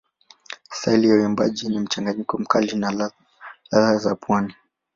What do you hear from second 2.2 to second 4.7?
mkali na ladha za pwani.